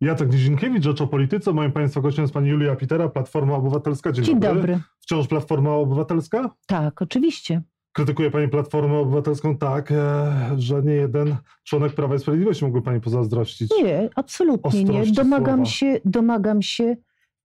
[0.00, 1.52] Jacek Nizinkiewicz, Rzecz o Polityce.
[1.52, 4.12] Moim Państwa gościem jest Pani Julia Pitera, Platforma Obywatelska.
[4.12, 4.60] Dzień, Dzień dobry.
[4.60, 4.80] dobry.
[5.00, 6.50] Wciąż Platforma Obywatelska?
[6.66, 7.62] Tak, oczywiście.
[7.92, 13.00] Krytykuje Pani Platformę Obywatelską tak, e, że nie jeden członek Prawa i Sprawiedliwości mógłby Pani
[13.00, 13.70] pozazdrościć.
[13.82, 15.06] Nie, absolutnie nie.
[15.06, 15.70] Domagam słowa.
[15.70, 16.96] się, domagam się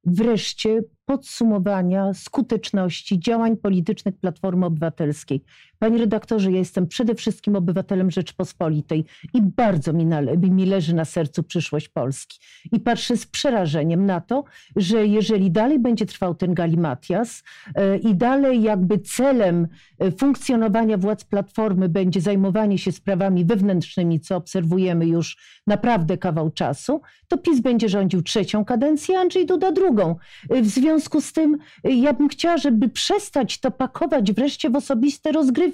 [0.04, 5.44] wreszcie podsumowania skuteczności działań politycznych Platformy Obywatelskiej.
[5.82, 11.06] Panie redaktorze, ja jestem przede wszystkim obywatelem Rzeczpospolitej i bardzo mi, nale- mi leży na
[11.06, 12.40] sercu przyszłość Polski.
[12.72, 14.44] I patrzę z przerażeniem na to,
[14.76, 17.44] że jeżeli dalej będzie trwał ten galimatias
[17.76, 19.68] e, i dalej jakby celem
[20.00, 27.02] e, funkcjonowania władz Platformy będzie zajmowanie się sprawami wewnętrznymi, co obserwujemy już naprawdę kawał czasu,
[27.28, 30.16] to PiS będzie rządził trzecią kadencję, Andrzej Duda drugą.
[30.50, 35.71] W związku z tym ja bym chciała, żeby przestać to pakować wreszcie w osobiste rozgrywki,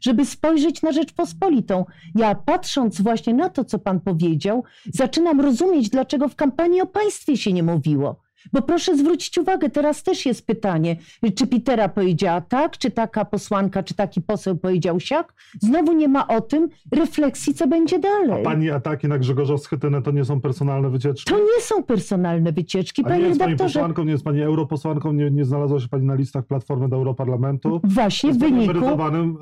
[0.00, 1.84] żeby spojrzeć na Rzeczpospolitą.
[2.14, 7.36] Ja patrząc właśnie na to, co pan powiedział, zaczynam rozumieć, dlaczego w kampanii o państwie
[7.36, 8.23] się nie mówiło.
[8.52, 10.96] Bo proszę zwrócić uwagę, teraz też jest pytanie,
[11.36, 15.34] czy Pitera powiedziała tak, czy taka posłanka, czy taki poseł powiedział siak.
[15.60, 18.44] Znowu nie ma o tym refleksji, co będzie A dalej.
[18.44, 21.32] Pani ataki na Grzegorza Schetynę to nie są personalne wycieczki?
[21.32, 23.78] To nie są personalne wycieczki, A nie jest Pani redaktorze.
[23.78, 27.80] posłanką, nie jest Pani europosłanką, nie, nie znalazła się Pani na listach Platformy do Europarlamentu?
[27.84, 28.72] Właśnie w pani wyniku.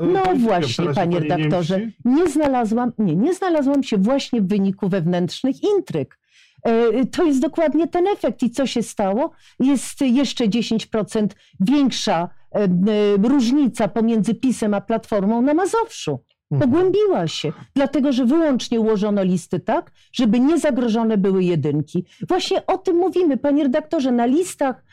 [0.00, 1.92] e, No właśnie, panie pani nie redaktorze, mści?
[2.04, 6.18] nie znalazłam, nie, nie znalazłam się właśnie w wyniku wewnętrznych intryg.
[6.62, 8.42] E, To jest dokładnie ten efekt.
[8.42, 9.30] I co się stało?
[9.60, 11.26] Jest jeszcze 10%
[11.60, 12.68] większa e, e,
[13.28, 16.18] różnica pomiędzy PiSem a Platformą na Mazowszu.
[16.50, 16.70] Mhm.
[16.70, 22.04] Pogłębiła się, dlatego że wyłącznie ułożono listy tak, żeby nie zagrożone były jedynki.
[22.28, 24.12] Właśnie o tym mówimy, panie redaktorze.
[24.12, 24.84] Na listach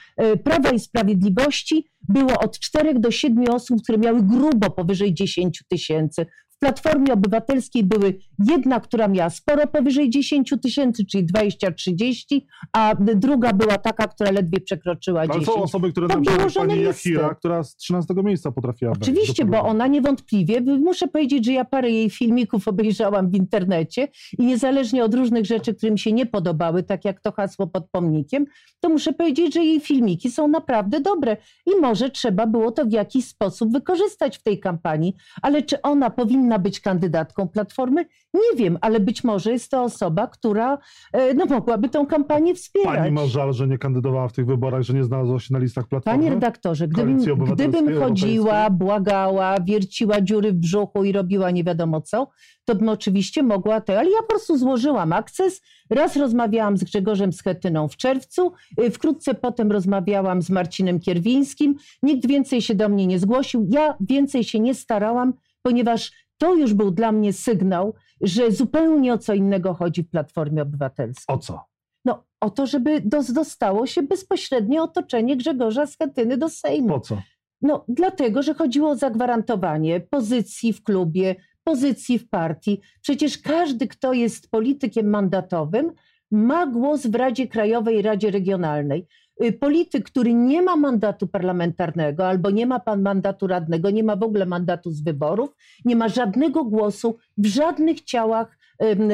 [0.44, 6.26] Prawa i Sprawiedliwości było od 4 do 7 osób, które miały grubo powyżej 10 tysięcy.
[6.60, 12.42] Platformie Obywatelskiej były jedna, która miała sporo powyżej 10 tysięcy, czyli 20-30,
[12.74, 15.46] a druga była taka, która ledwie przekroczyła Ale 10.
[15.46, 16.82] są osoby, które To na Pani.
[16.82, 21.92] Jakira, która z 13 miejsca potrafiła Oczywiście, bo ona niewątpliwie, muszę powiedzieć, że ja parę
[21.92, 24.08] jej filmików obejrzałam w internecie
[24.40, 27.90] i niezależnie od różnych rzeczy, które mi się nie podobały, tak jak to hasło pod
[27.92, 28.46] pomnikiem,
[28.80, 32.92] to muszę powiedzieć, że jej filmiki są naprawdę dobre i może trzeba było to w
[32.92, 38.06] jakiś sposób wykorzystać w tej kampanii, ale czy ona powinna być kandydatką Platformy?
[38.34, 40.78] Nie wiem, ale być może jest to osoba, która
[41.14, 42.96] e, no, mogłaby tą kampanię wspierać.
[42.96, 45.88] Pani ma żal, że nie kandydowała w tych wyborach, że nie znalazła się na listach
[45.88, 46.20] Platformy?
[46.20, 47.18] Panie redaktorze, gdybym,
[47.54, 52.30] gdybym chodziła, błagała, wierciła dziury w brzuchu i robiła nie wiadomo co,
[52.66, 55.62] to bym oczywiście mogła te, ale ja po prostu złożyłam akces.
[55.90, 61.76] Raz rozmawiałam z Grzegorzem Schetyną w czerwcu, y, wkrótce potem rozmawiałam z Marcinem Kierwińskim.
[62.04, 63.68] Nikt więcej się do mnie nie zgłosił.
[63.70, 69.18] Ja więcej się nie starałam, ponieważ to już był dla mnie sygnał, że zupełnie o
[69.18, 71.36] co innego chodzi w Platformie Obywatelskiej.
[71.36, 71.66] O co?
[72.06, 76.88] No, o to, żeby dos- dostało się bezpośrednie otoczenie Grzegorza Schetyny do Sejmu.
[76.90, 77.22] Po co?
[77.62, 82.82] No, dlatego, że chodziło o zagwarantowanie pozycji w klubie, pozycji w partii.
[83.02, 85.92] Przecież każdy, kto jest politykiem mandatowym,
[86.32, 89.08] ma głos w Radzie Krajowej i Radzie Regionalnej.
[89.44, 94.16] Y, Polityk, który nie ma mandatu parlamentarnego albo nie ma pan mandatu radnego, nie ma
[94.16, 95.56] w ogóle mandatu z wyborów,
[95.86, 98.58] nie ma żadnego głosu w żadnych ciałach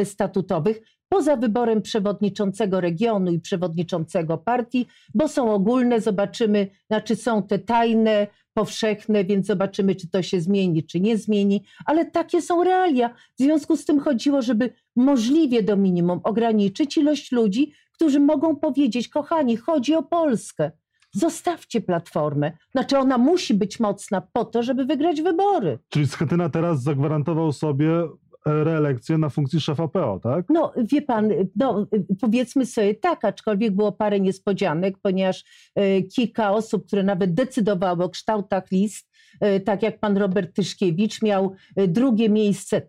[0.04, 7.60] statutowych, poza wyborem przewodniczącego regionu i przewodniczącego partii, bo są ogólne, zobaczymy, znaczy są te
[7.60, 13.10] tajne, powszechne, więc zobaczymy, czy to się zmieni, czy nie zmieni, ale takie są realia.
[13.10, 19.10] W związku z tym chodziło, żeby możliwie do minimum ograniczyć ilość ludzi, którzy mogą powiedzieć,
[19.10, 20.72] kochani, chodzi o Polskę.
[21.14, 22.52] Zostawcie platformę.
[22.72, 25.80] Znaczy, ona musi być mocna po to, żeby wygrać wybory.
[25.90, 28.08] Czyli Schetyna teraz zagwarantował sobie e,
[28.46, 30.46] reelekcję na funkcji szefa PO, tak?
[30.50, 31.88] No, wie pan, no,
[32.22, 35.44] powiedzmy sobie tak, aczkolwiek było parę niespodzianek, ponieważ
[35.76, 39.10] e, kilka osób, które nawet decydowały o kształtach list,
[39.42, 41.56] e, tak jak pan Robert Tyszkiewicz, miał
[41.88, 42.82] drugie miejsce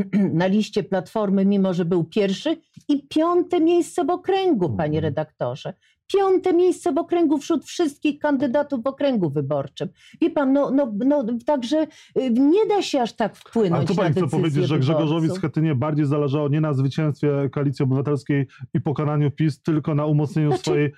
[0.32, 2.56] na liście Platformy, mimo że był pierwszy,
[2.88, 5.02] i piąte miejsce w okręgu, panie Mhm.
[5.04, 5.74] redaktorze.
[6.14, 9.88] Piąte miejsce w okręgu wśród wszystkich kandydatów w okręgu wyborczym.
[10.20, 11.86] Wie pan, no, no, no także
[12.18, 15.30] y, nie da się aż tak wpłynąć Ale tu pani chce powiedzieć, że Grzegorzowi.
[15.30, 20.62] Schetynie bardziej zależało nie na zwycięstwie Koalicji Obywatelskiej i pokonaniu PiS, tylko na umocnieniu Znaczy-
[20.62, 20.92] swojej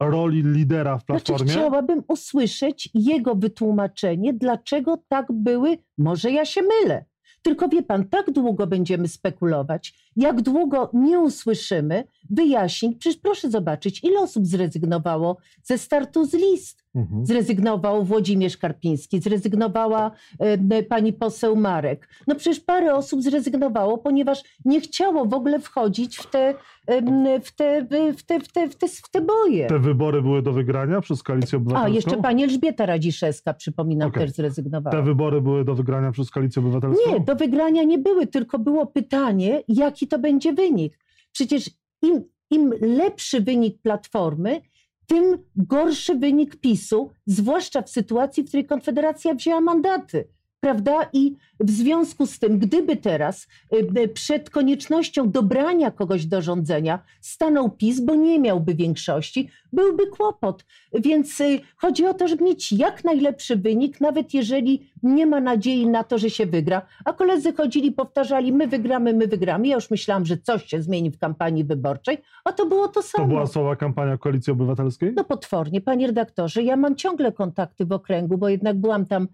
[0.00, 1.52] roli lidera w Znaczy, Platformie?
[1.52, 5.78] chciałabym usłyszeć jego wytłumaczenie, dlaczego tak były.
[5.98, 7.04] Może ja się mylę.
[7.46, 12.94] Tylko wie pan, tak długo będziemy spekulować, jak długo nie usłyszymy wyjaśnień.
[12.94, 16.84] Przecież proszę zobaczyć, ile osób zrezygnowało ze startu z list.
[16.96, 17.26] Mhm.
[17.26, 22.08] Zrezygnował Włodzimierz Karpiński, zrezygnowała e, pani poseł Marek.
[22.26, 26.54] No przecież parę osób zrezygnowało, ponieważ nie chciało w ogóle wchodzić w te,
[26.86, 29.66] em, w te, w te, w te, w te, w te boje.
[29.66, 31.94] Te wybory były do wygrania przez Koalicję A, Obywatelską?
[31.94, 34.22] jeszcze pani Elżbieta Radziszewska, przypominam, Okej.
[34.22, 34.96] też zrezygnowała.
[34.96, 37.12] Te wybory były do wygrania przez Koalicję Obywatelską?
[37.12, 40.98] Nie, do wygrania nie były, tylko było pytanie, jaki to będzie wynik.
[41.32, 41.70] Przecież
[42.02, 44.60] im, im lepszy wynik Platformy,
[45.06, 50.28] tym gorszy wynik PiSu, zwłaszcza w sytuacji, w której Konfederacja wzięła mandaty.
[50.60, 51.08] Prawda?
[51.12, 57.02] I w związku z tym, gdyby teraz y, y, przed koniecznością dobrania kogoś do rządzenia
[57.20, 60.64] stanął PiS, bo nie miałby większości, byłby kłopot.
[60.92, 65.86] Więc y, chodzi o to, żeby mieć jak najlepszy wynik, nawet jeżeli nie ma nadziei
[65.86, 66.82] na to, że się wygra.
[67.04, 69.68] A koledzy chodzili, powtarzali, my wygramy, my wygramy.
[69.68, 73.02] Ja już myślałam, że coś się zmieni w kampanii wyborczej, a to było to To
[73.02, 73.28] samo.
[73.28, 75.12] była słaba kampania Koalicji Obywatelskiej?
[75.16, 79.28] No potwornie, panie redaktorze, ja mam ciągle kontakty w okręgu, bo jednak byłam tam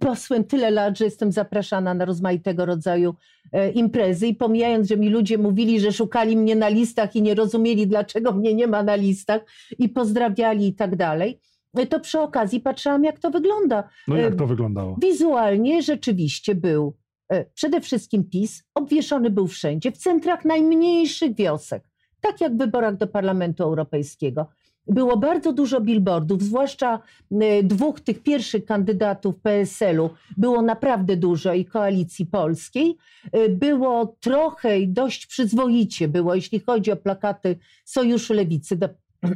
[0.00, 3.14] posłem tyle lat, że jestem zapraszana na rozmaitego rodzaju
[3.52, 7.34] e, imprezy i pomijając, że mi ludzie mówili, że szukali mnie na listach i nie
[7.34, 9.40] rozumieli, dlaczego mnie nie ma na listach
[9.78, 11.38] i pozdrawiali i tak dalej,
[11.90, 13.88] to przy okazji patrzyłam, jak to wygląda.
[14.08, 14.96] No jak to wyglądało?
[15.02, 16.96] Wizualnie rzeczywiście był
[17.28, 21.88] e, przede wszystkim PiS, obwieszony był wszędzie, w centrach najmniejszych wiosek,
[22.20, 24.46] tak jak w wyborach do Parlamentu Europejskiego.
[24.88, 27.00] Było bardzo dużo billboardów, zwłaszcza
[27.62, 32.96] dwóch tych pierwszych kandydatów PSL-u było naprawdę dużo i koalicji polskiej.
[33.50, 38.88] Było trochę i dość przyzwoicie było, jeśli chodzi o plakaty Sojuszu Lewicy, do,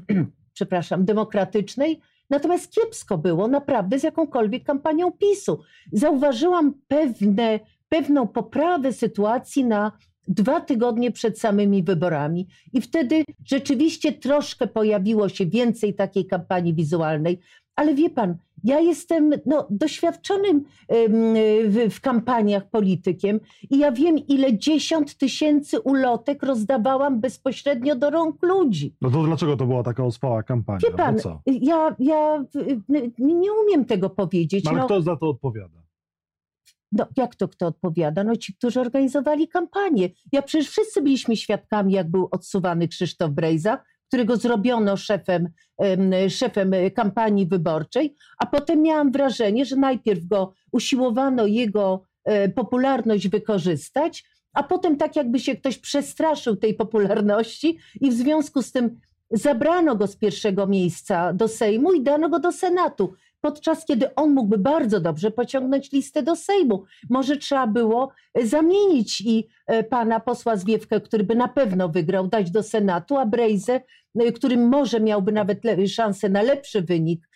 [0.55, 2.01] przepraszam, demokratycznej.
[2.33, 5.59] Natomiast kiepsko było naprawdę z jakąkolwiek kampanią PiSu.
[5.93, 9.93] Zauważyłam pewne, pewną poprawę sytuacji na
[10.29, 12.49] dwa tygodnie przed samymi wyborami.
[12.73, 17.41] I wtedy rzeczywiście troszkę pojawiło się więcej takiej kampanii wizualnej.
[17.77, 24.59] Ale wie pan, ja jestem no, doświadczonym w, w kampaniach politykiem i ja wiem, ile
[24.59, 28.95] dziesiąt tysięcy ulotek rozdawałam bezpośrednio do rąk ludzi.
[29.01, 30.81] No to dlaczego to była taka ospała kampania?
[30.83, 31.41] Wie pan, Bo co?
[31.47, 32.45] ja, ja
[33.19, 34.65] nie umiem tego powiedzieć.
[34.65, 35.83] No, ale No, kto za to odpowiada?
[36.93, 38.25] no, jak to kto odpowiada?
[38.25, 40.09] No ci, którzy organizowali kampanię.
[40.33, 43.79] Ja przecież wszyscy byliśmy świadkami, jak był odsuwany Krzysztof Brejza,
[44.13, 45.49] którego zrobiono szefem,
[45.79, 53.29] em, szefem kampanii wyborczej, a potem miałam wrażenie, że najpierw go usiłowano jego e, popularność
[53.29, 59.01] wykorzystać, a potem tak jakby się ktoś przestraszył tej popularności i w związku z tym
[59.31, 63.15] zabrano go z pierwszego miejsca do Sejmu i dano go do Senatu,
[63.47, 66.85] podczas kiedy on mógłby bardzo dobrze pociągnąć listę do Sejmu.
[67.11, 72.29] Może trzeba było e, zamienić i e, pana posła Zwiewkę, który by na pewno wygrał,
[72.29, 73.81] dać do Senatu, a Brejzę,
[74.21, 77.29] e, który może miałby nawet szansę na lepszy wynik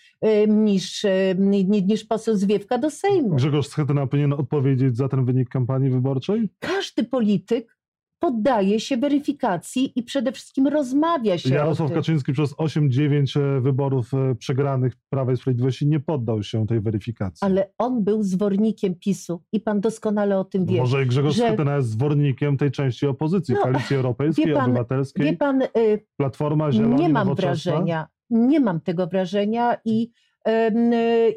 [0.48, 1.06] niż,
[1.38, 3.36] ni- niż poseł Zwiewka do Sejmu.
[3.36, 6.48] Grzegorz Schetyna powinien odpowiedzieć za ten wynik kampanii wyborczej?
[6.58, 7.75] Każdy polityk
[8.18, 11.92] poddaje się weryfikacji i przede wszystkim rozmawia się Jarosław.
[11.92, 17.44] Kaczyński przez 8-9 e, wyborów e, przegranych Prawa i Sprawiedliwości nie poddał się tej weryfikacji.
[17.46, 20.80] Ale on był zwornikiem PiSu i pan doskonale o tym wie.
[20.80, 24.64] Może i Grzegorz że- Schetyna jest zwornikiem tej części opozycji, No, Koalicji Europejskiej, wie pan-
[24.70, 25.68] Obywatelskiej, Wie pan, y,
[26.16, 30.10] Platforma, Zieloni, nie mam wrażenia, nie mam tego wrażenia i,
[30.48, 30.52] y,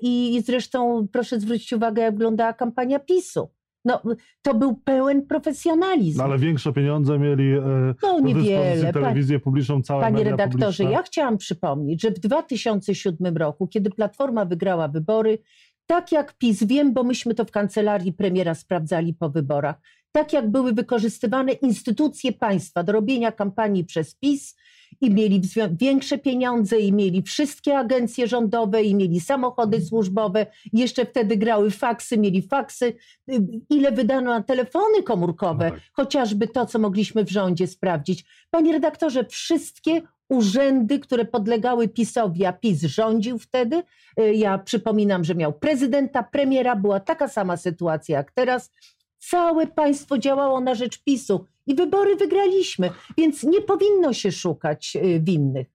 [0.02, 3.50] i zresztą proszę zwrócić uwagę, jak wyglądała kampania PiSu.
[3.86, 4.02] No,
[4.42, 6.18] to był pełen profesjonalizm.
[6.18, 8.94] No, ale większe pieniądze mieli e, No niewiele.
[8.94, 10.92] telewizję publiczną, całe Panie redaktorze, publiczne.
[10.92, 15.40] ja chciałam przypomnieć, że w 2007 roku, kiedy Platforma wygrała wybory,
[15.86, 19.76] tak jak PiS, wiem, bo myśmy to w kancelarii premiera sprawdzali po wyborach,
[20.12, 24.56] tak jak były wykorzystywane instytucje państwa do robienia kampanii przez PiS
[25.02, 25.42] i mieli
[25.72, 32.18] większe pieniądze, i mieli wszystkie agencje rządowe, i mieli samochody służbowe, jeszcze wtedy grały faksy,
[32.18, 32.94] mieli faksy,
[33.32, 35.80] y, ile wydano na telefony komórkowe, No tak.
[35.94, 38.26] chociażby to, co mogliśmy w rządzie sprawdzić.
[38.50, 43.84] Panie redaktorze, wszystkie urzędy, które podlegały PiSowi, a PiS rządził wtedy,
[44.20, 48.72] y, ja przypominam, że miał prezydenta, premiera, była taka sama sytuacja jak teraz.
[49.20, 55.20] Całe państwo działało na rzecz PiSu i wybory wygraliśmy, więc nie powinno się szukać y,
[55.20, 55.68] winnych.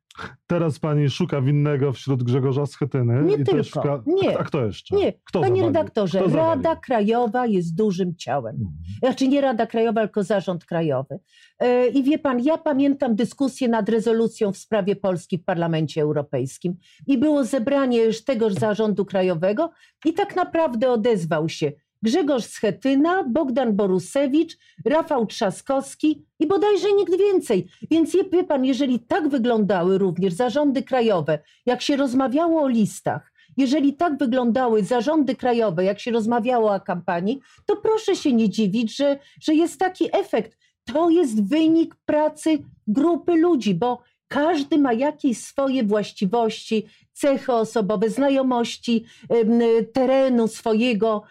[0.46, 3.22] Teraz pani szuka winnego wśród Grzegorza Schetyny.
[3.22, 4.02] Nie tylko.
[4.06, 4.38] Nie.
[4.38, 4.96] A kto jeszcze?
[4.96, 5.66] Nie, Kto panie zawalił?
[5.66, 6.36] redaktorze, Kto?
[6.36, 8.54] Rada Krajowa jest dużym ciałem.
[8.56, 8.74] Mhm.
[8.98, 11.18] Znaczy nie Rada Krajowa, tylko Zarząd Krajowy.
[11.58, 16.76] E, I wie pan, ja pamiętam dyskusję nad rezolucją w sprawie Polski w Parlamencie Europejskim
[17.06, 19.70] i było zebranie tegoż Zarządu Krajowego
[20.04, 21.72] i tak naprawdę odezwał się
[22.08, 27.66] Grzegorz Schetyna, Bogdan Borusewicz, Rafał Trzaskowski i bodajże nikt więcej.
[27.90, 33.32] Więc je- wie pan, jeżeli tak wyglądały również zarządy krajowe, jak się rozmawiało o listach,
[33.56, 38.96] jeżeli tak wyglądały zarządy krajowe, jak się rozmawiało o kampanii, to proszę się nie dziwić,
[38.96, 40.58] że, że jest taki efekt.
[40.84, 44.02] To jest wynik pracy grupy ludzi, bo
[44.34, 49.04] każdy ma jakieś swoje właściwości, cechy osobowe, znajomości
[49.92, 51.22] terenu swojego,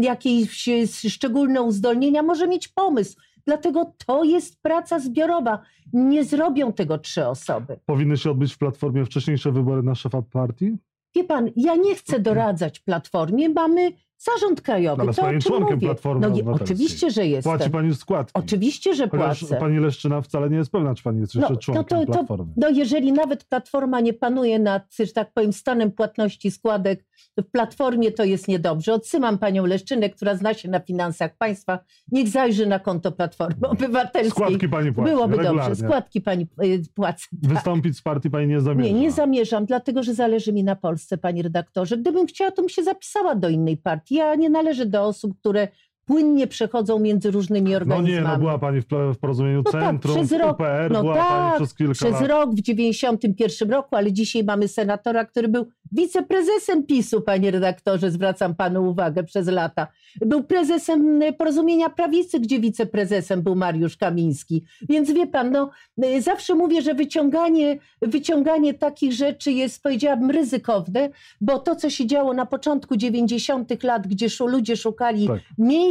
[0.00, 0.68] jakieś
[1.08, 3.16] szczególne uzdolnienia, może mieć pomysł.
[3.46, 5.58] Dlatego to jest praca zbiorowa.
[5.92, 7.76] Nie zrobią tego trzy osoby.
[7.86, 10.76] Powinny się odbyć w Platformie wcześniejsze wybory na szefa partii?
[11.14, 13.92] Wie pan, ja nie chcę doradzać Platformie, mamy
[14.24, 15.02] zarząd krajowy.
[15.02, 15.86] Ale to jest członkiem mówię.
[15.86, 17.56] Platformy No, oczywiście, że jestem.
[17.58, 18.32] Płaci pani składki.
[18.34, 19.56] Oczywiście, że Chociaż płacę.
[19.56, 22.52] pani Leszczyna wcale nie jest pewna, czy pani jest jeszcze No, członkiem to- to- Platformy.
[22.56, 27.04] No jeżeli nawet Platforma nie panuje nad, że tak powiem, stanem płatności składek,
[27.38, 28.94] w Platformie to jest niedobrze.
[28.94, 31.78] Odsyłam panią Leszczynę, która zna się na finansach państwa.
[32.12, 34.30] Niech zajrzy na konto Platformy Obywatelskiej.
[34.30, 35.68] Składki pani płaci Byłoby regularnie.
[35.70, 35.86] dobrze.
[35.86, 37.26] Składki pani y, płacę.
[37.42, 37.50] Tak.
[37.54, 38.90] Wystąpić z partii pani nie zamierza.
[38.94, 41.96] Nie, nie zamierzam, dlatego że zależy mi na Polsce, panie redaktorze.
[41.98, 44.13] Gdybym chciała, to bym się zapisała do innej partii.
[44.14, 45.68] Ja nie należę do osób, które
[46.06, 48.14] płynnie przechodzą między różnymi No organizmami.
[48.14, 48.86] nie, no była pani w,
[49.20, 50.54] porozumieniu No tak, Centrum, przez rok.
[50.56, 52.26] UPR, No była tak, pani przez kilka Przez lat.
[52.28, 58.54] rok w 91 roku, ale dzisiaj mamy senatora, który był wiceprezesem PiSu, panie redaktorze, zwracam
[58.54, 59.86] panu uwagę, przez lata.
[60.20, 64.64] Był prezesem y, Porozumienia Prawicy, gdzie wiceprezesem był Mariusz Kamiński.
[64.88, 65.70] Więc wie pan, no,
[66.04, 72.06] y, zawsze mówię, że wyciąganie, wyciąganie takich rzeczy jest, powiedziałabym, ryzykowne, bo to, co się
[72.06, 75.40] działo na początku 90 lat, gdzie ludzie szukali Tak.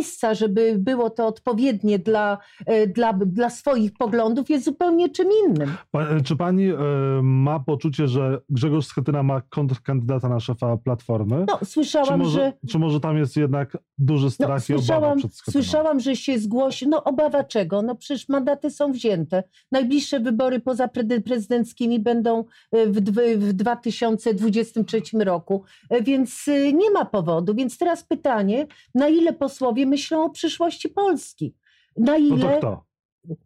[0.04, 5.72] Miejsca, żeby było to odpowiednie dla, e, dla, dla swoich poglądów, jest zupełnie czym innym.
[5.92, 6.76] Pa, czy pani e,
[7.24, 11.46] ma poczucie, że Grzegorz Schetyna ma kontrkandydata na szefa Platformy?
[11.48, 12.54] No, czy, słyszałam, może, że.
[12.70, 15.64] czy może tam jest jednak duży No, strach i obawa słyszałam, przed Schetyną?
[15.64, 16.88] słyszałam, że się zgłosi.
[16.88, 17.82] No, obawa czego?
[17.82, 19.44] No, przecież mandaty są wzięte.
[19.72, 20.90] Najbliższe wybory poza
[21.26, 23.02] prezydenckimi będą e, w,
[23.38, 27.56] w 2023 roku, e, więc e, nie ma powodu.
[27.56, 31.56] Więc teraz pytanie, na ile posłowie myślą o przyszłości Polski?
[31.98, 32.52] Na No ile.
[32.52, 32.84] to kto?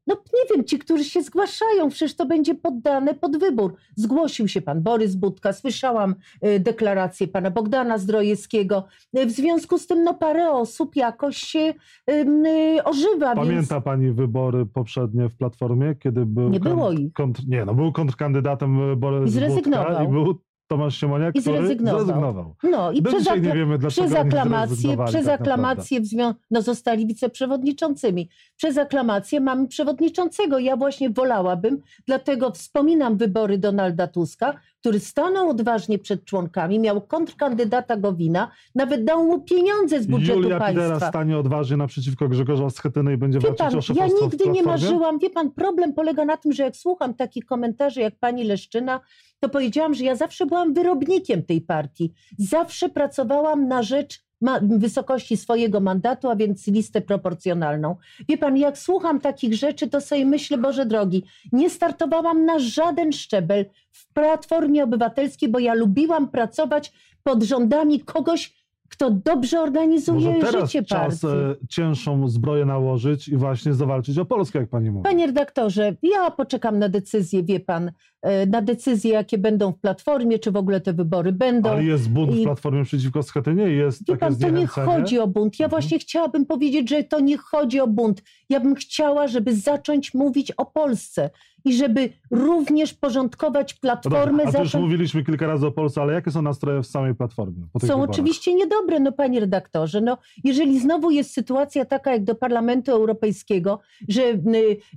[0.08, 3.76] No nie wiem, ci, którzy się zgłaszają, przecież to będzie poddane pod wybór.
[3.96, 8.84] Zgłosił się pan Borys Budka, słyszałam y, deklarację pana Bogdana Zdrojewskiego.
[9.18, 11.74] Y, W związku z tym no parę osób jakoś się
[12.10, 17.14] y, ożywa, więc Pamięta pani wybory poprzednie w Platformie, kiedy był Nie było ich.
[17.14, 19.88] kontr, nie, no był kontrkandydatem Borys I zrezygnował.
[19.88, 22.06] Budka i był Tomasz Siemoniak, I zrezygnował.
[22.06, 22.56] zrezygnował.
[22.64, 26.62] no i Do przez, dzisiaj nie akla- wiemy, przez aklamację, przez tak aklamację zwią- no
[26.62, 28.30] zostali wiceprzewodniczącymi.
[28.56, 30.60] Przez aklamację mamy przewodniczącego.
[30.60, 37.98] Ja właśnie wolałabym, dlatego wspominam wybory Donalda Tuska, który stanął odważnie przed członkami, miał kontrkandydata
[37.98, 41.10] Gowina, nawet dał mu pieniądze z budżetu Julia Pidera państwa.
[41.10, 45.20] stanie odważnie naprzeciwko Grzegorza Schetyny i będzie Wie walczyć pan, o ja nigdy nie marzyłam.
[45.20, 49.00] Wie pan, problem polega na tym, że jak słucham takich komentarzy jak pani Leszczyna,
[49.40, 52.14] to powiedziałam, że ja zawsze byłam wyrobnikiem tej partii.
[52.38, 54.27] Zawsze pracowałam na rzecz
[54.62, 57.96] wysokości swojego mandatu, a więc listę proporcjonalną.
[58.30, 63.12] Wie pan, jak słucham takich rzeczy, to sobie myślę, Boże drogi, nie startowałam na żaden
[63.12, 68.54] szczebel w Platformie Obywatelskiej, bo ja lubiłam pracować pod rządami kogoś,
[68.90, 71.38] kto dobrze organizuje Może teraz życie czas partii.
[71.38, 75.04] e, cięższą zbroję nałożyć i właśnie zawalczyć o Polskę, jak pani mówi.
[75.04, 77.92] Panie redaktorze, ja poczekam na decyzję, wie pan,
[78.22, 81.70] e, na decyzje, jakie będą w Platformie, czy w ogóle te wybory będą.
[81.70, 83.64] Ale jest bunt w I- Platformie przeciwko Schetynie?
[83.64, 85.60] Jest Wie pan, to nie chodzi o bunt.
[85.60, 85.70] Ja Mhm.
[85.82, 88.22] właśnie chciałabym powiedzieć, że to nie chodzi o bunt.
[88.50, 91.30] Ja bym chciała, żeby zacząć mówić o Polsce
[91.66, 94.44] i żeby również porządkować No dobrze, Platformę.
[94.56, 97.64] a już mówiliśmy kilka razy o Polsce, ale jakie są nastroje w samej Platformie?
[97.82, 98.10] Są wyborach?
[98.10, 100.02] oczywiście niedobre, no panie redaktorze.
[100.02, 104.38] No, jeżeli znowu jest sytuacja taka jak do Parlamentu Europejskiego, że y,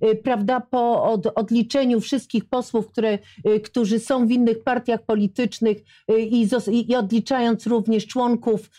[0.05, 5.77] y, prawda, po od, odliczeniu wszystkich posłów, które, y, którzy są w innych partiach politycznych
[6.11, 8.71] y, i, i, odliczając również członków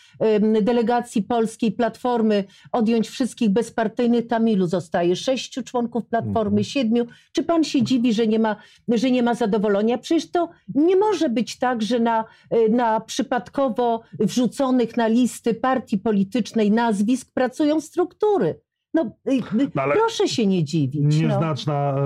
[0.62, 5.16] delegacji polskiej Platformy, odjąć wszystkich bezpartyjnych, tam ilu zostaje?
[5.16, 6.64] Sześciu członków Platformy, Mhm.
[6.64, 7.04] siedmiu.
[7.32, 8.56] Czy pan się dziwi, że nie ma,
[8.88, 9.98] że nie ma zadowolenia?
[9.98, 12.24] Przecież to nie może być tak, że na
[12.70, 18.60] na przypadkowo wrzuconych na listy partii politycznej nazwisk pracują struktury.
[18.94, 21.02] No, y, y, No proszę się nie dziwić.
[21.02, 21.08] No.
[21.28, 21.98] Nieznaczna e,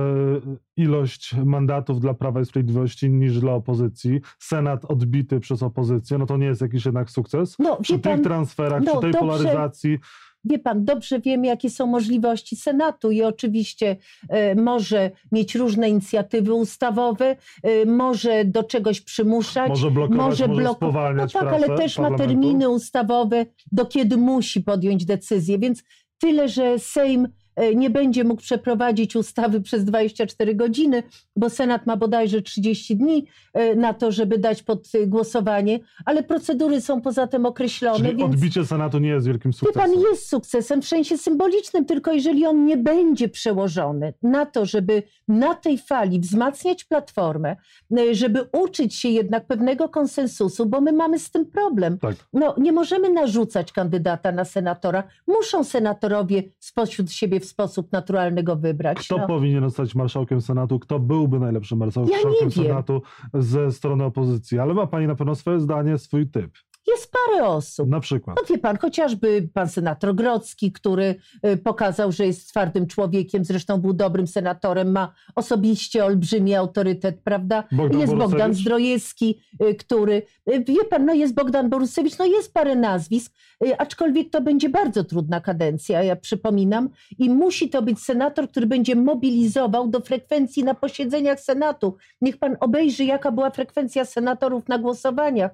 [0.77, 4.21] ilość mandatów dla Prawa i Sprawiedliwości niż dla opozycji.
[4.39, 7.57] Senat odbity przez opozycję, no to nie jest jakiś jednak sukces.
[7.59, 9.27] No, Przy tych pan, transferach, no przy tej dobrze.
[9.27, 9.99] polaryzacji
[10.47, 13.97] wie pan, dobrze wiemy, jakie są możliwości Senatu i oczywiście
[14.29, 19.69] e, może mieć różne inicjatywy ustawowe, e, może do czegoś przymuszać.
[19.69, 25.05] Może blokować, może, spowalniać No tak, ale też ma terminy ustawowe, do kiedy musi podjąć
[25.05, 25.83] decyzję, więc
[26.19, 27.29] tyle, że Sejm
[27.75, 31.03] nie będzie mógł przeprowadzić ustawy przez 24 godziny,
[31.37, 36.23] bo Senat ma bodajże 30 dni e, na to, żeby dać pod e, głosowanie, ale
[36.23, 39.93] procedury są poza tym określone, Czyli więc odbicie Senatu nie jest wielkim Wie sukcesem.
[39.93, 45.03] pan, jest sukcesem w sensie symbolicznym, tylko jeżeli on nie będzie przełożony na to, żeby
[45.29, 47.57] na tej fali wzmacniać platformę,
[47.99, 51.99] e, żeby uczyć się jednak pewnego konsensusu, bo my mamy z tym problem.
[51.99, 52.17] Tak.
[52.33, 55.03] No, nie możemy narzucać kandydata na senatora.
[55.27, 58.99] Muszą senatorowie spośród siebie sposób naturalny go wybrać.
[58.99, 59.27] Kto no.
[59.27, 60.79] powinien zostać marszałkiem Senatu?
[60.79, 62.13] Kto byłby najlepszym marszałkiem
[62.43, 62.51] Ja.
[62.51, 63.03] Senatu
[63.35, 64.59] ze strony opozycji?
[64.59, 66.51] Ale ma pani na pewno swoje zdanie, swój typ.
[66.87, 67.89] Jest parę osób.
[67.89, 68.37] Na przykład.
[68.37, 71.15] No wie pan, chociażby pan senator Grodzki, który
[71.47, 77.65] y, pokazał, że jest twardym człowiekiem, zresztą był dobrym senatorem, ma osobiście olbrzymi autorytet, prawda?
[77.73, 78.61] Bogdan jest Bogdan Borusewicz?
[78.61, 83.33] Zdrojewski, y, który, y, wie pan, no jest Bogdan Borusewicz, no jest parę nazwisk,
[83.79, 86.89] aczkolwiek to będzie bardzo trudna kadencja, ja przypominam,
[87.19, 91.97] i musi to być senator, który będzie mobilizował do frekwencji na posiedzeniach Senatu.
[92.21, 95.51] Niech pan obejrzy, jaka była frekwencja senatorów na głosowaniach.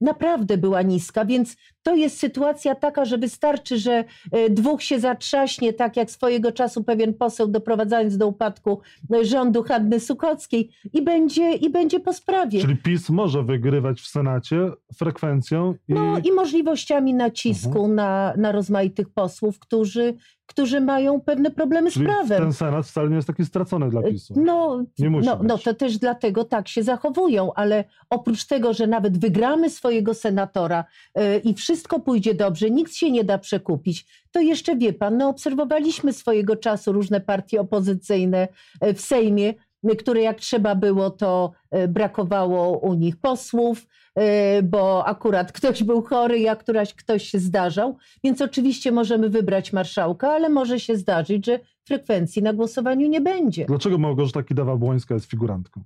[0.00, 4.04] Naprawdę była niska, więc to jest sytuacja taka, że wystarczy, że
[4.50, 8.80] dwóch się zatrzaśnie, tak jak swojego czasu pewien poseł doprowadzając do upadku
[9.14, 12.60] y, rządu Hanny Sukockiej i będzie, i będzie po sprawie.
[12.60, 17.94] Czyli PiS może wygrywać w Senacie frekwencją i No i możliwościami nacisku Mhm.
[17.94, 20.14] na, na rozmaitych posłów, którzy,
[20.46, 22.42] którzy mają pewne problemy z czyli prawem.
[22.42, 24.34] ten Senat wcale nie jest taki stracony dla PiSu.
[24.36, 28.86] No, Nie musi no, no to też dlatego tak się zachowują, ale oprócz tego, że
[28.86, 30.84] nawet wygramy swojego senatora
[31.16, 35.28] yy, i wszystko pójdzie dobrze, nikt się nie da przekupić, to jeszcze wie pan, no
[35.28, 38.48] obserwowaliśmy swojego czasu różne partie opozycyjne
[38.82, 39.54] yy, w Sejmie,
[39.98, 43.86] które jak trzeba było, to yy, brakowało u nich posłów,
[44.16, 44.24] yy,
[44.62, 50.30] bo akurat ktoś był chory, jak któraś ktoś się zdarzał, więc oczywiście możemy wybrać marszałka,
[50.30, 53.64] ale może się zdarzyć, że frekwencji na głosowaniu nie będzie.
[53.66, 55.80] Dlaczego Małgorzata Kidawa-Błońska jest figurantką?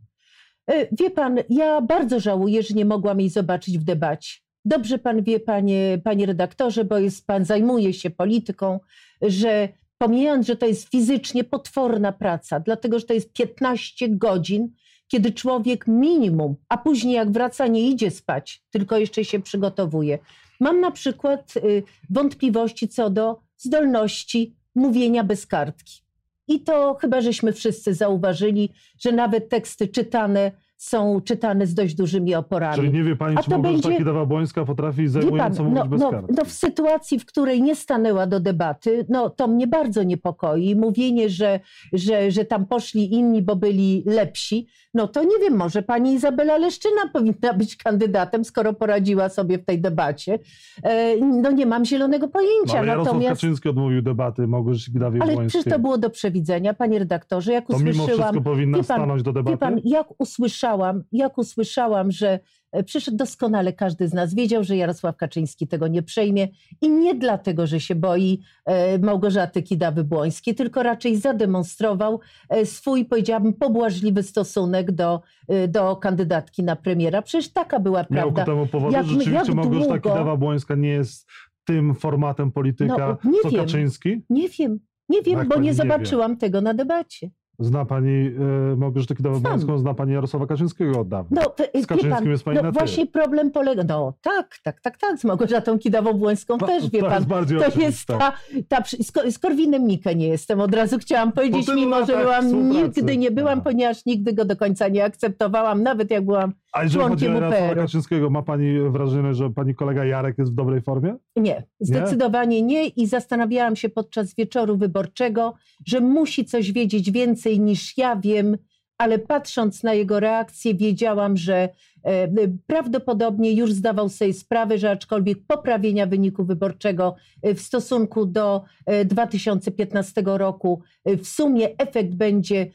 [0.66, 4.38] E, Wie pan, ja bardzo żałuję, że nie mogłam jej zobaczyć w debacie.
[4.64, 8.80] Dobrze pan wie, panie, panie redaktorze, bo jest, pan zajmuje się polityką,
[9.22, 14.72] że pomijając, że to jest fizycznie potworna praca, dlatego że to jest 15 godzin,
[15.08, 20.18] kiedy człowiek minimum, a później jak wraca, nie idzie spać, tylko jeszcze się przygotowuje.
[20.60, 26.02] Mam na przykład y, wątpliwości co do zdolności mówienia bez kartki.
[26.48, 32.34] I to chyba żeśmy wszyscy zauważyli, że nawet teksty czytane są czytane z dość dużymi
[32.34, 32.76] oporami.
[32.76, 35.78] Czyli nie wie pani, A czy to Małgorzata będzie- Kidawa-Błońska potrafi Wie pan, zajmująco mówić
[35.78, 39.66] no, bez no, no w sytuacji, w której nie stanęła do debaty, no to mnie
[39.66, 40.76] bardzo niepokoi.
[40.76, 41.60] Mówienie, że,
[41.92, 46.56] że, że tam poszli inni, bo byli lepsi, no to nie wiem, może pani Izabela
[46.56, 50.38] Leszczyna powinna być kandydatem, skoro poradziła sobie w tej debacie.
[50.82, 52.78] E, no nie mam zielonego No, pojęcia.
[52.78, 55.48] ale Jarosław Natomiast, Kaczyński odmówił debaty Małgorzacie ale Kidawie-Błońskiej.
[55.48, 58.16] przecież to było do przewidzenia, panie redaktorze, jak To mimo usłyszałam...
[58.34, 59.50] wszystko powinna pan- stanąć do debaty?
[59.54, 60.67] Wie pan, jak usłyszałam,
[61.12, 62.40] jak usłyszałam, że
[62.72, 66.48] e, przecież doskonale każdy z nas wiedział, że Jarosław Kaczyński tego nie przejmie
[66.80, 73.52] i nie dlatego, że się boi e, Małgorzaty Kidawy-Błońskiej, tylko raczej zademonstrował e, swój, powiedziałabym,
[73.52, 75.20] pobłażliwy stosunek do,
[75.68, 77.22] do kandydatki na premiera.
[77.22, 78.44] Przecież taka była Miał ku prawda.
[78.52, 81.28] temu powodu, Jak- że rzeczywiście jak Małgorzata długo- Kidawa-Błońska nie jest
[81.64, 83.60] tym formatem polityka, No, nie co wiem.
[83.60, 84.22] Kaczyński?
[84.30, 84.78] Nie wiem,
[85.08, 85.74] nie wiem, Jak bo nie nie wie?
[85.74, 87.30] zobaczyłam tego na debacie.
[87.60, 88.30] Zna pani
[88.72, 89.78] e, Małgorzatę Kidawa-Błońską, Znam.
[89.78, 91.40] zna pani Jarosława Kaczyńskiego od dawna.
[91.42, 92.78] No, wie Kaczyńskim pan, jest pani no na ty.
[92.78, 97.06] właśnie problem polega, no tak, tak, tak, tak, z Małgorzatą Kidawą-Błońską No, też, wie to
[97.08, 98.18] pan, jest To jest oczywiste.
[98.18, 98.32] ta,
[98.68, 103.16] ta z, z Korwinem Mikke nie jestem, od razu chciałam powiedzieć, mimo że byłam, nigdy
[103.16, 103.62] nie byłam, A.
[103.62, 107.40] ponieważ nigdy go do końca nie akceptowałam, nawet jak byłam, A jeżeli chodzi o.
[107.74, 111.16] Kaczyńskiego, ma pani wrażenie, że pani kolega Jarek jest w dobrej formie?
[111.36, 115.54] nie, zdecydowanie nie i zastanawiałam się podczas wieczoru wyborczego,
[115.86, 118.56] że musi coś wiedzieć więcej niż ja wiem,
[118.98, 121.68] ale patrząc na jego reakcję wiedziałam, że
[122.04, 122.28] e,
[122.66, 129.04] prawdopodobnie już zdawał sobie sprawę, że aczkolwiek poprawienia wyniku wyborczego e, w stosunku do e,
[129.04, 132.68] 2015 roku e, w sumie efekt będzie e,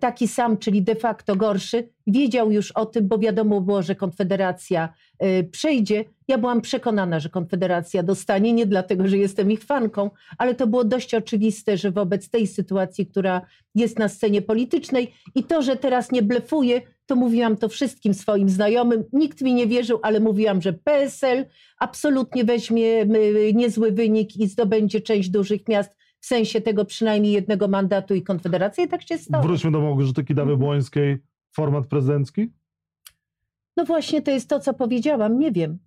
[0.00, 1.88] taki sam, czyli de facto gorszy.
[2.06, 4.88] Wiedział już o tym, bo wiadomo było, że Konfederacja
[5.18, 6.04] e, przejdzie.
[6.28, 10.84] Ja byłam przekonana, że Konfederacja dostanie, nie dlatego, że jestem ich fanką, ale to było
[10.84, 13.40] dość oczywiste, że wobec tej sytuacji, która
[13.74, 18.48] jest na scenie politycznej i to, że teraz nie blefuje, to mówiłam to wszystkim swoim
[18.48, 19.04] znajomym.
[19.12, 21.44] Nikt mi nie wierzył, ale mówiłam, że PSL
[21.78, 25.97] absolutnie weźmie y, niezły wynik i zdobędzie część dużych miast,
[26.28, 28.84] sensie tego przynajmniej jednego mandatu i Konfederacji.
[28.84, 29.44] I tak się stało.
[29.44, 31.18] Wróćmy do Małgorzaty Kidawy-Błońskiej.
[31.52, 32.52] Format prezydencki?
[33.76, 35.38] No właśnie to jest to, co powiedziałam.
[35.38, 35.78] Nie wiem.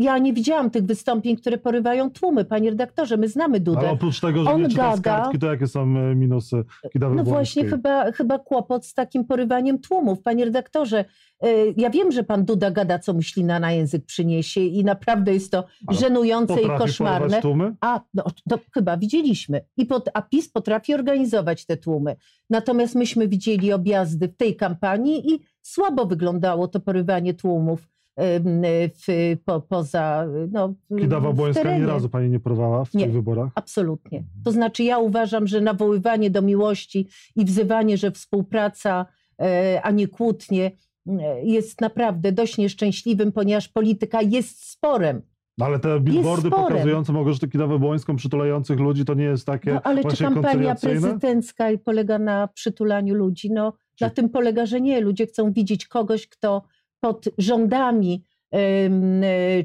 [0.00, 2.44] Ja nie widziałam tych wystąpień, które porywają tłumy.
[2.44, 3.78] Panie redaktorze, my znamy Dudę.
[3.78, 6.64] Ale oprócz tego, że On nie czyta z gada- kartki, to jakie są e, minusy
[6.94, 7.16] Kidawy-Błońskiej?
[7.16, 10.22] No właśnie, chyba, chyba kłopot z takim porywaniem tłumów.
[10.22, 11.04] Panie redaktorze,
[11.44, 15.34] y, ja wiem, że pan Duda gada, co mu ślina na język przyniesie i naprawdę
[15.34, 17.40] jest to Ale żenujące i koszmarne.
[17.42, 17.74] tłumy?
[17.80, 19.60] A, no, to chyba widzieliśmy.
[19.76, 22.16] I pod, a PiS potrafi organizować te tłumy.
[22.50, 27.88] Natomiast myśmy widzieli objazdy w tej kampanii i słabo wyglądało to porywanie tłumów
[28.20, 33.04] w, po, poza no, w Kidawa-Błońska nie razu pani nie porwała w Nie.
[33.04, 33.50] tych wyborach?
[33.54, 34.24] Absolutnie.
[34.44, 39.06] To znaczy, ja uważam, że nawoływanie do miłości i wzywanie, że współpraca,
[39.40, 40.70] e, a nie kłótnie,
[41.08, 45.22] e, jest naprawdę dość nieszczęśliwym, ponieważ polityka jest sporem.
[45.58, 50.04] No ale te billboardy pokazujące Małgorzatę Kidawy-Błońską, przytulających ludzi, to nie jest takie No, ale
[50.04, 53.50] czy kampania prezydencka polega na przytulaniu ludzi?
[53.52, 55.00] No, na tym polega, że nie.
[55.00, 56.62] Ludzie chcą widzieć kogoś, kto
[57.00, 58.24] pod rządami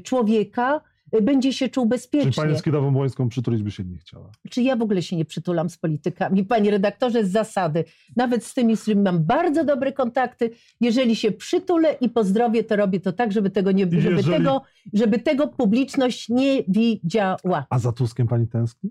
[0.04, 0.80] człowieka
[1.12, 2.32] e, będzie się czuł Czy bezpiecznie.
[2.44, 4.30] pani z Kidawą-Błońską przytulić by się nie chciała?
[4.50, 7.84] Czy ja w ogóle się nie przytulam z politykami, panie redaktorze, z zasady.
[8.16, 10.50] Nawet z tymi, z którymi mam bardzo dobre kontakty.
[10.80, 14.62] Jeżeli się przytulę i pozdrowię, to robię to tak, żeby tego, nie, żeby Jeżeli- tego,
[14.92, 17.66] żeby tego publiczność nie widziała.
[17.70, 18.90] A za Tuskiem pani tęskni?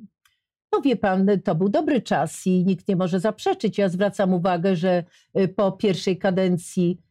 [0.73, 3.77] No wie pan, to był dobry czas i nikt nie może zaprzeczyć.
[3.77, 5.03] Ja zwracam uwagę, że
[5.39, 7.01] y, po pierwszej kadencji,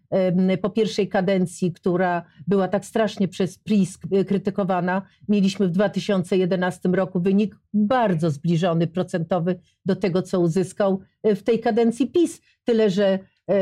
[0.62, 7.20] po pierwszej kadencji, która była tak strasznie przez PiS y, krytykowana, mieliśmy w 2011 roku
[7.20, 12.40] wynik bardzo zbliżony procentowy do tego, co uzyskał y, w tej kadencji PiS.
[12.64, 13.18] Tyle, że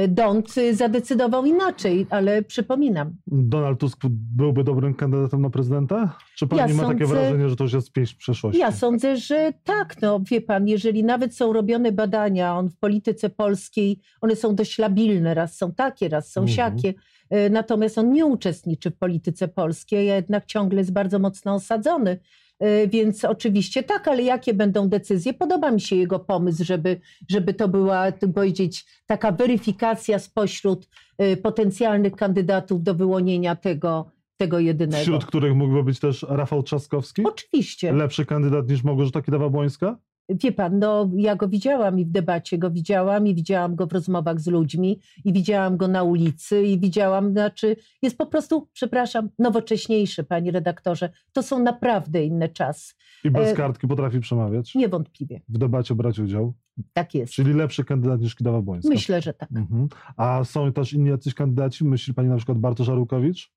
[0.09, 4.01] Dąd y, zadecydował inaczej, ale przypominam, Donald Tusk
[4.37, 6.17] byłby dobrym kandydatem na prezydenta?
[6.37, 8.61] Czy pani Ja ma takie sądzę- wrażenie, że to już jest pieśń przeszłości?
[8.61, 10.03] Ja sądzę, że tak.
[10.03, 14.79] No, wie pan, jeżeli nawet są robione badania on w polityce polskiej, one są dość
[14.79, 16.57] labilne, raz są takie, raz są Mhm.
[16.57, 16.95] siakie.
[17.31, 22.19] E, Natomiast on nie uczestniczy w polityce polskiej, a jednak ciągle jest bardzo mocno osadzony.
[22.63, 25.35] E, Więc oczywiście tak, ale jakie będą decyzje?
[25.35, 32.17] Podoba mi się jego pomysł, żeby, żeby to była, powiedzieć, taka weryfikacja spośród e, potencjalnych
[32.17, 35.03] kandydatów do wyłonienia tego, tego jedynego.
[35.03, 37.23] Wśród których mógłby być też Rafał Trzaskowski?
[37.25, 37.93] Oczywiście.
[37.93, 39.97] Lepszy kandydat niż Małgorzata Kidawa-Błońska?
[40.35, 43.93] Wie pan, no ja go widziałam i w debacie go widziałam i widziałam go w
[43.93, 49.29] rozmowach z ludźmi i widziałam go na ulicy i widziałam, znaczy jest po prostu, przepraszam,
[49.39, 51.11] nowocześniejszy, panie redaktorze.
[51.33, 52.95] To są naprawdę inne czasy.
[53.25, 54.75] I bez E, kartki potrafi przemawiać?
[54.75, 56.55] Niewątpliwie, W debacie brać udział?
[56.93, 57.33] tak jest.
[57.33, 58.89] Czyli lepszy kandydat niż Kidawa-Błońska?
[58.89, 59.49] Myślę, że tak.
[59.57, 59.89] Mhm.
[60.17, 61.85] A są też inni jacyś kandydaci?
[61.85, 63.53] Myśli pani na przykład Bartosz Arłukowicz?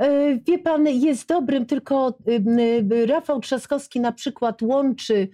[0.00, 5.28] E, Wie pan, jest dobrym, tylko y, Rafał Trzaskowski na przykład łączy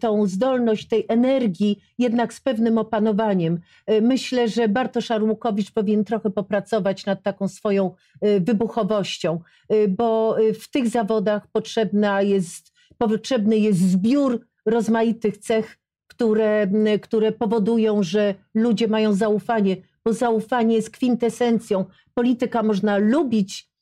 [0.00, 3.60] tą zdolność tej energii jednak z pewnym opanowaniem.
[3.86, 7.94] E, Myślę, że Bartosz Arłukowicz powinien trochę popracować nad taką swoją
[8.24, 9.40] y, wybuchowością,
[9.72, 16.70] y, bo w tych zawodach potrzebna jest, potrzebny jest zbiór rozmaitych cech, które,
[17.02, 21.84] które powodują, że ludzie mają zaufanie, bo zaufanie jest kwintesencją.
[22.14, 23.75] Polityka można lubić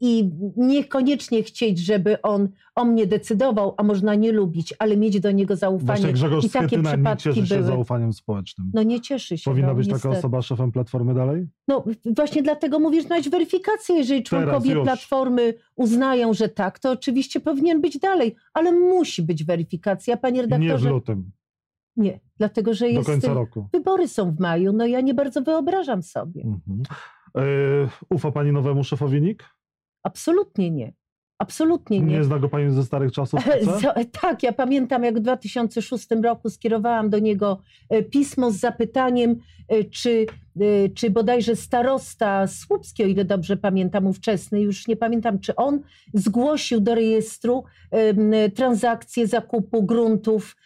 [0.00, 5.30] i niekoniecznie chcieć, żeby on o mnie decydował, a można nie lubić, ale mieć do
[5.30, 5.86] niego zaufanie.
[5.86, 7.66] Właśnie Grzegorz I takie Schetyna nie przypadki cieszy się były.
[7.66, 8.70] zaufaniem społecznym.
[8.74, 9.50] No nie cieszy się.
[9.50, 10.18] Powinna no, być taka niestety.
[10.18, 11.46] osoba szefem Platformy dalej?
[11.68, 11.84] No
[12.16, 13.96] właśnie dlatego mówisz, że mieć weryfikację.
[13.96, 14.82] Jeżeli członkowie.
[14.82, 20.46] Platformy uznają, że tak, to oczywiście powinien być dalej, ale musi być weryfikacja, panie Nie
[20.46, 20.90] w redaktorze.
[20.90, 21.30] lutym,
[21.96, 23.68] Nie, dlatego że do jest końca roku.
[23.72, 26.42] wybory są w maju, no ja nie bardzo wyobrażam sobie.
[26.42, 26.82] Mhm.
[27.36, 27.42] E,
[28.10, 29.44] ufa pani nowemu szefowi NIK?
[30.02, 30.92] Absolutnie nie.
[31.38, 32.16] Absolutnie nie.
[32.16, 33.40] Nie zna go pani ze starych czasów?
[34.22, 39.36] Tak, ja pamiętam, jak w 2006 roku skierowałam do niego e, pismo z zapytaniem,
[39.68, 40.26] e, czy,
[40.94, 45.80] czy bodajże starosta Słupski, o ile dobrze pamiętam, ówczesny, już nie pamiętam, czy on
[46.14, 47.64] zgłosił do rejestru
[48.54, 50.56] transakcję zakupu gruntów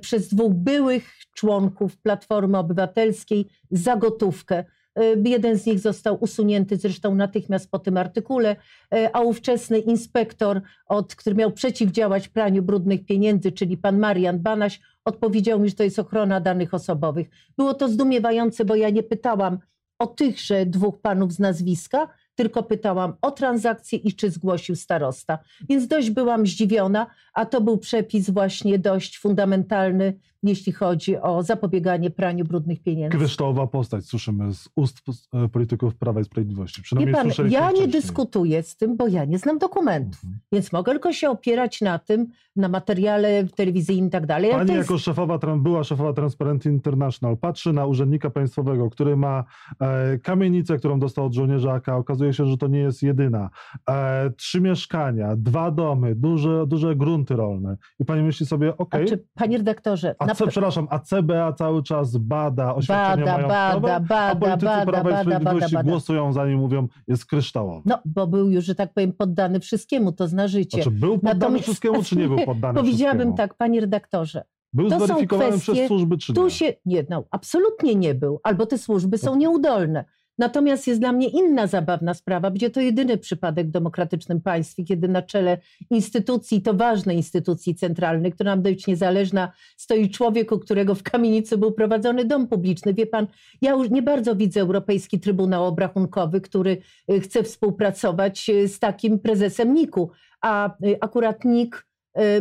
[0.00, 4.64] przez dwóch byłych członków Platformy Obywatelskiej za gotówkę.
[4.96, 8.56] E, Jeden z nich został usunięty zresztą natychmiast po tym artykule,
[8.94, 14.80] e, a ówczesny inspektor od, który miał przeciwdziałać praniu brudnych pieniędzy, czyli pan Marian Banaś,
[15.04, 17.28] odpowiedział mi, że to jest ochrona danych osobowych.
[17.56, 19.58] Było to zdumiewające, bo ja nie pytałam
[19.98, 25.38] o tychże dwóch panów z nazwiska, tylko pytałam o transakcję i czy zgłosił starosta.
[25.68, 32.10] Więc dość byłam zdziwiona, a to był przepis właśnie dość fundamentalny, jeśli chodzi o zapobieganie
[32.10, 33.18] praniu brudnych pieniędzy.
[33.18, 34.98] Kryształowa postać, słyszymy z ust
[35.34, 36.80] e, polityków Prawa i Sprawiedliwości.
[36.80, 40.40] Wie Przynajmniej pan, ja nie dyskutuję z tym, bo ja nie znam dokumentów, Mhm.
[40.52, 44.52] więc mogę tylko się opierać na tym, na materiale telewizyjnym i tak dalej.
[44.52, 49.44] ale Pani jest- jako szefowa, była szefowa Transparency International patrzy na urzędnika państwowego, który ma
[49.80, 51.88] e, kamienicę, którą dostał od żołnierza AK.
[51.88, 53.50] Okazuje się, że to nie jest jedyna.
[53.90, 57.76] E, trzy mieszkania, dwa domy, duże, duże grunty rolne.
[58.00, 60.98] I pani myśli sobie, A okej, czy, panie redaktorze, a na C, pe- przepraszam, a
[60.98, 65.22] CBA cały czas bada oświadczenia bada, majątkowe, bada, a bada, politycy bada, Prawa i bada,
[65.22, 65.90] Sprawiedliwości bada.
[65.90, 67.82] głosują za nim, mówią, jest kryształowy.
[67.86, 70.76] No, bo był już, że tak powiem, poddany wszystkiemu, to zna życie.
[70.82, 73.36] Znaczy, był poddany Natomiast- wszystkiemu, czy nie był poddany Powiedziałabym wszystkiemu?
[73.48, 76.50] tak, panie redaktorze, Był to są zweryfikowany kwestie- przez służby, czy tu nie?
[76.50, 80.04] się, nie, no, absolutnie nie był, albo te służby są nieudolne.
[80.38, 85.08] Natomiast jest dla mnie inna zabawna sprawa, będzie to jedyny przypadek w demokratycznym państwie, kiedy
[85.08, 85.58] na czele
[85.90, 91.58] instytucji, to ważnej instytucji centralnej, która ma być niezależna, stoi człowiek, u którego w kamienicy
[91.58, 92.94] był prowadzony dom publiczny.
[92.94, 93.26] Wie pan,
[93.62, 96.78] ja już nie bardzo widzę Europejski Trybunał Obrachunkowy, który
[97.10, 101.86] y, chce współpracować y, z takim prezesem NIK-u, a y, akurat NIK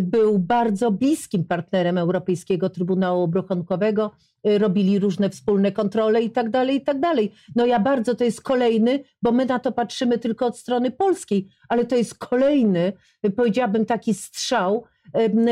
[0.01, 4.11] był bardzo bliskim partnerem Europejskiego Trybunału Obrachunkowego,
[4.47, 7.31] y, robili różne wspólne kontrole i tak dalej, i tak dalej.
[7.55, 11.47] No ja bardzo, to jest kolejny, bo my na to patrzymy tylko od strony polskiej,
[11.69, 12.93] ale to jest kolejny,
[13.25, 14.94] y, powiedziałabym, taki strzał y,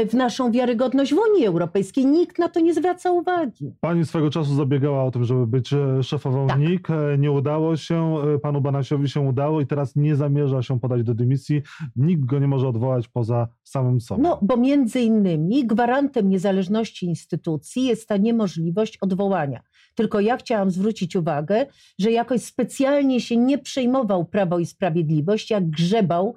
[0.09, 2.05] w naszą wiarygodność w Unii Europejskiej.
[2.05, 3.73] Nikt na to nie zwraca uwagi.
[3.81, 6.59] Pani swego czasu zabiegała o tym, żeby być e, szefową Tak.
[6.59, 6.89] NIK.
[6.89, 11.03] E, Nie udało się, e, panu Banasiowi się udało i teraz nie zamierza się podać
[11.03, 11.61] do dymisji.
[11.95, 14.23] Nikt go nie może odwołać poza samym sobą.
[14.23, 19.61] No, bo między innymi gwarantem niezależności instytucji jest ta niemożliwość odwołania.
[19.95, 21.65] Tylko ja chciałam zwrócić uwagę,
[21.99, 26.35] że jakoś specjalnie się nie przejmował Prawo i Sprawiedliwość, jak grzebał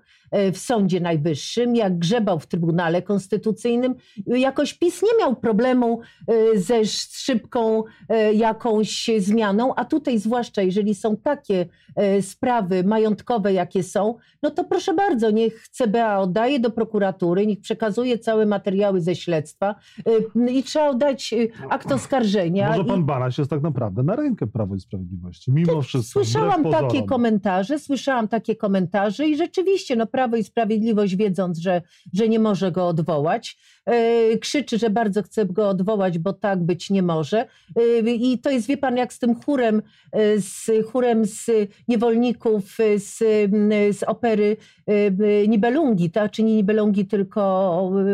[0.52, 3.94] w Sądzie Najwyższym, jak grzebał w Trybunale Konstytucyjnym.
[4.26, 6.00] Jakoś PiS nie miał problemu
[6.54, 13.52] e, ze szybką e, jakąś zmianą, a tutaj zwłaszcza jeżeli są takie e, sprawy majątkowe,
[13.52, 19.00] jakie są, no to proszę bardzo, niech CBA oddaje do prokuratury, niech przekazuje całe materiały
[19.00, 19.74] ze śledztwa
[20.50, 21.34] i trzeba oddać
[21.70, 22.68] akt oskarżenia.
[22.68, 26.24] Może i- pan Banaś jest tak naprawdę na rękę Prawo i Sprawiedliwości, mimo wszystko.
[26.24, 32.28] Słyszałam takie komentarze, słyszałam takie komentarze i rzeczywiście no, Prawo i Sprawiedliwość wiedząc, że, że
[32.28, 37.02] nie może go odwołać, e, krzyczy, że bardzo chce go odwołać, bo tak być nie
[37.02, 37.46] może.
[37.76, 41.50] E, I to jest, wie pan, jak z tym chórem, e, z chórem z
[41.88, 43.18] niewolników z,
[43.96, 44.56] z opery
[45.48, 46.30] Nibelungi, tak?
[46.30, 47.42] czy nie Nibelungi, tylko,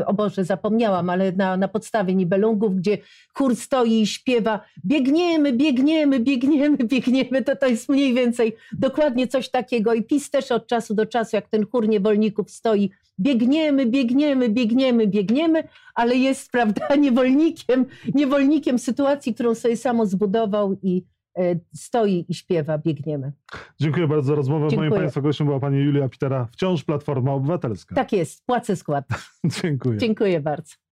[0.06, 2.98] o Boże, zapomniałam, ale na, na podstawie Nibelungów, gdzie
[3.34, 9.48] chór stoi i śpiewa biegniemy, biegniemy, biegniemy, biegniemy, to to jest mniej więcej dokładnie coś
[9.48, 14.48] takiego i PiS też od czasu do czasu, jak ten chór niewolników stoi, biegniemy, biegniemy,
[14.48, 21.04] biegniemy, biegniemy, ale jest, prawda, niewolnikiem, niewolnikiem sytuacji, którą sobie samo zbudował i
[21.38, 23.32] e, stoi i śpiewa, biegniemy.
[23.80, 24.60] Dziękuję bardzo za rozmowę.
[24.60, 25.00] Moim Dziękuję.
[25.00, 27.94] państwa gościem była pani Julia Pitera, wciąż Platforma Obywatelska.
[27.94, 29.04] Tak jest, płacę skład.
[29.62, 29.98] Dziękuję.
[29.98, 30.81] Dziękuję bardzo.